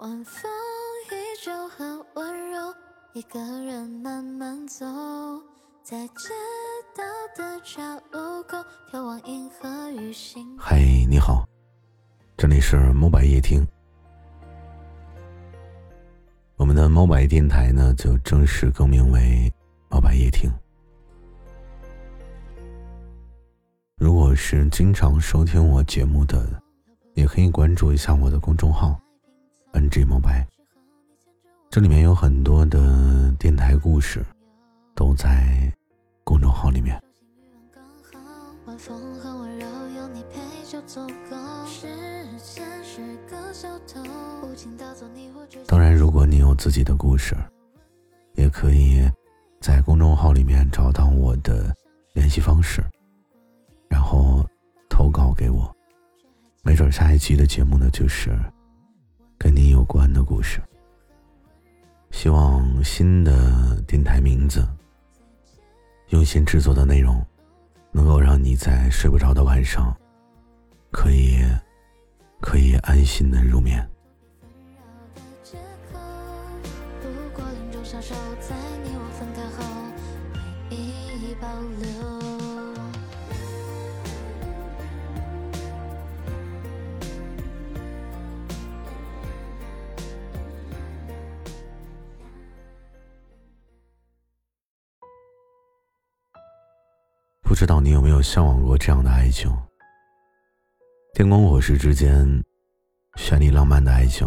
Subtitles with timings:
[0.00, 0.50] 晚风
[1.10, 2.74] 依旧很温柔，
[3.12, 4.84] 一个人慢慢走，
[5.84, 6.30] 在街
[6.96, 7.04] 道
[7.36, 8.56] 的岔路口，
[8.90, 10.58] 眺望银河与星。
[10.58, 11.46] 嗨，你好，
[12.36, 13.64] 这里是猫白夜听。
[16.56, 19.52] 我们的猫白电台呢，就正式更名为
[19.88, 20.50] 猫白夜听。
[23.96, 26.60] 如果是经常收听我节目的，
[27.14, 29.00] 也可以关注一下我的公众号。
[29.72, 30.46] NG 猫白，
[31.70, 34.24] 这里面有很多的电台故事，
[34.94, 35.72] 都在
[36.24, 37.00] 公众号里面。
[45.66, 47.36] 当然，如果你有自己的故事，
[48.34, 49.08] 也可以
[49.60, 51.74] 在公众号里面找到我的
[52.12, 52.82] 联系方式，
[53.88, 54.44] 然后
[54.88, 55.74] 投稿给我。
[56.62, 58.36] 没准下一期的节目呢，就是。
[59.42, 60.60] 跟你有关的故事，
[62.10, 64.62] 希望新的电台名字、
[66.10, 67.24] 用心制作的内容，
[67.90, 69.96] 能够让你在睡不着的晚上，
[70.90, 71.38] 可以
[72.38, 73.88] 可以安心的入眠。
[75.42, 75.48] 不
[97.50, 99.52] 不知道你有没有向往过这样的爱情？
[101.14, 102.24] 天空火石之间，
[103.18, 104.24] 绚丽浪漫的爱情，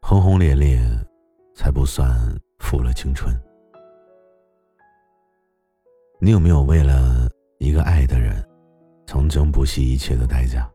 [0.00, 0.80] 轰轰烈烈，
[1.56, 2.08] 才不算
[2.60, 3.36] 负了青春。
[6.20, 8.40] 你有没有为了一个爱的人，
[9.08, 10.70] 曾经不惜一切的代价，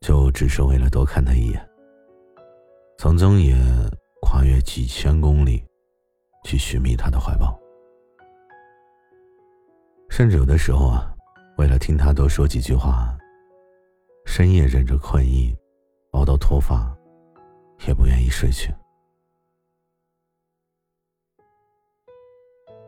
[0.00, 1.70] 就只是为了多看他一眼？
[2.98, 3.54] 曾经也
[4.22, 5.64] 跨越几千公里，
[6.42, 7.56] 去寻觅他的怀抱？
[10.16, 11.12] 甚至有的时候啊，
[11.56, 13.18] 为了听他多说几句话，
[14.26, 15.52] 深夜忍着困意，
[16.12, 16.96] 熬到脱发，
[17.88, 18.72] 也不愿意睡去。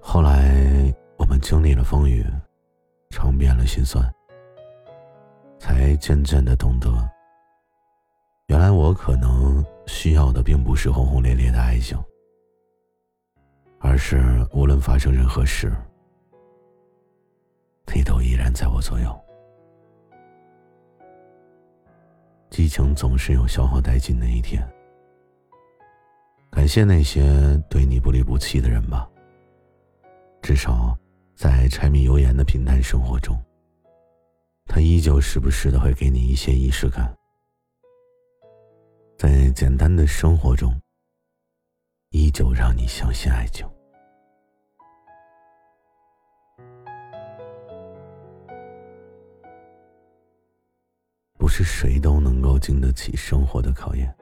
[0.00, 2.24] 后来我们经历了风雨，
[3.10, 4.08] 尝遍了心酸，
[5.58, 6.88] 才渐渐的懂得，
[8.46, 11.98] 原来我可能需要的并不是轰轰烈烈的爱情，
[13.80, 15.76] 而是无论发生任何事。
[18.52, 19.18] 在我左右。
[22.50, 24.66] 激情总是有消耗殆尽的一天。
[26.50, 27.22] 感谢那些
[27.70, 29.08] 对你不离不弃的人吧。
[30.42, 30.96] 至少，
[31.36, 33.38] 在柴米油盐的平淡生活中，
[34.64, 37.14] 他依旧时不时的会给你一些仪式感。
[39.18, 40.74] 在简单的生活中，
[42.10, 43.68] 依旧让你相信爱情。
[51.48, 54.14] 不是谁都能够经得起生活的考验。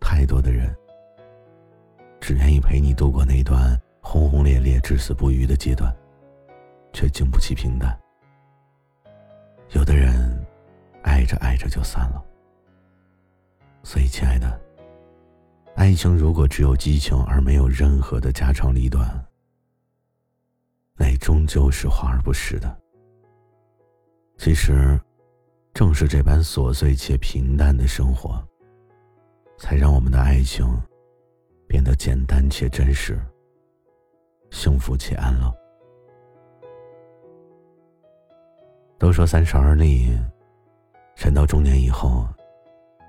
[0.00, 0.74] 太多的人
[2.22, 5.94] 只愿意陪你度过那段轰轰烈烈、至死不渝的阶段，
[6.94, 7.94] 却经不起平淡。
[9.72, 10.42] 有的人
[11.02, 12.24] 爱着爱着就散了。
[13.82, 14.58] 所以，亲爱的，
[15.76, 19.22] 爱情如果只有激情而没有任何的家长里短，
[20.96, 22.74] 那终究是华而不实的。
[24.38, 24.98] 其实。
[25.72, 28.44] 正是这般琐碎且平淡的生活，
[29.58, 30.66] 才让我们的爱情
[31.66, 33.20] 变得简单且真实，
[34.50, 35.54] 幸福且安乐。
[38.98, 40.18] 都说三十而立，
[41.16, 42.26] 人到中年以后，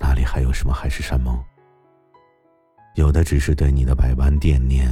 [0.00, 1.40] 哪里还有什么海誓山盟？
[2.96, 4.88] 有的只是对你的百般惦念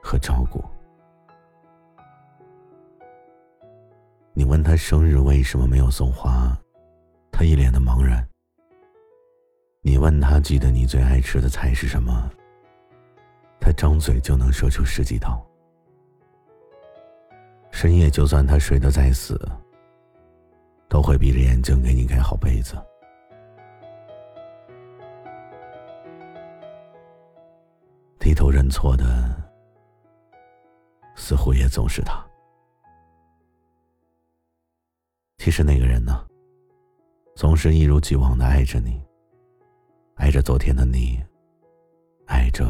[0.00, 0.64] 和照顾。
[4.32, 6.56] 你问他生日为什么没有送花？
[7.46, 8.26] 一脸的茫然。
[9.80, 12.28] 你问他记得你最爱吃的菜是什么？
[13.60, 15.46] 他张嘴就能说出十几道。
[17.70, 19.40] 深夜就算他睡得再死，
[20.88, 22.74] 都会闭着眼睛给你盖好被子。
[28.18, 29.04] 低头认错的，
[31.14, 32.26] 似乎也总是他。
[35.38, 36.26] 其实那个人呢？
[37.36, 38.98] 总是一如既往的爱着你，
[40.14, 41.22] 爱着昨天的你，
[42.24, 42.66] 爱着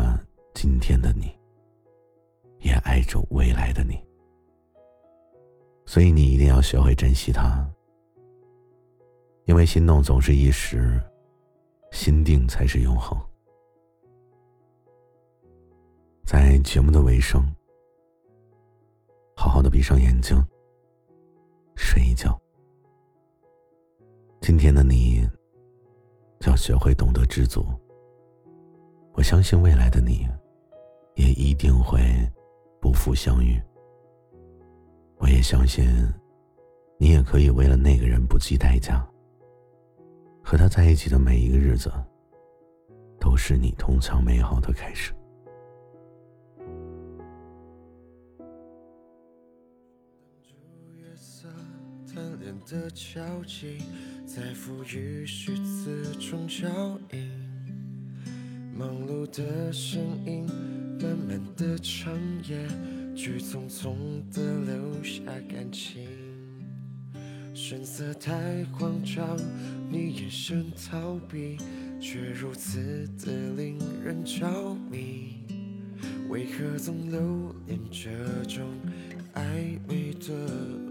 [0.55, 1.33] 今天的你，
[2.59, 3.97] 也爱着未来的你。
[5.85, 7.65] 所以你一定要学会珍惜他，
[9.45, 11.01] 因为心动总是一时，
[11.93, 13.17] 心定才是永恒。
[16.25, 17.41] 在节目的尾声，
[19.37, 20.37] 好好的闭上眼睛，
[21.77, 22.37] 睡一觉。
[24.47, 25.29] 今天的你，
[26.47, 27.67] 要学会懂得知足。
[29.15, 30.25] 我相信未来的你，
[31.17, 31.99] 也一定会
[32.81, 33.61] 不负相遇。
[35.17, 35.85] 我也相信，
[36.97, 39.05] 你也可以为了那个人不计代价。
[40.45, 41.93] 和他在一起的每一个日子，
[43.19, 45.13] 都是你通畅美好的开始。
[52.69, 53.79] 的交集，
[54.27, 56.67] 在赋予诗词中脚
[57.13, 57.31] 印。
[58.77, 60.45] 忙碌的身影，
[61.01, 62.67] 漫漫的长夜，
[63.15, 63.95] 却匆匆
[64.33, 66.09] 的留下感情。
[67.55, 69.39] 神色太慌张，
[69.89, 71.57] 你眼神逃避，
[72.01, 75.37] 却如此的令人着迷。
[76.29, 78.11] 为何总留恋这
[78.49, 78.67] 种
[79.35, 80.35] 暧昧的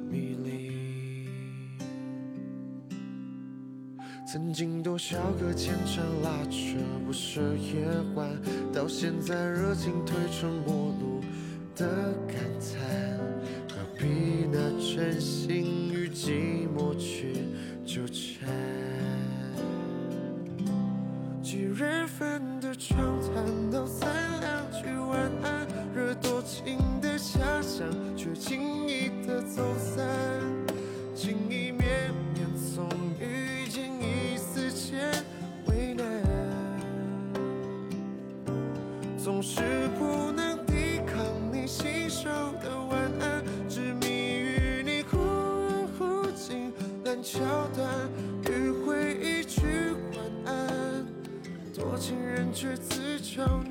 [0.09, 0.84] 迷离？
[4.35, 8.29] 曾经多少个牵肠拉扯不舍夜晚，
[8.73, 11.21] 到现在热情褪成陌路
[11.73, 11.87] 的
[12.27, 13.17] 感叹，
[13.69, 17.31] 何必拿真心与寂寞去
[17.85, 18.64] 纠缠？
[52.55, 53.64] 却自嘲。